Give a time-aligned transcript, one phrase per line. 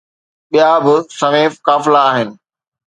[0.51, 2.29] ٻيا به سوين قافلا آهن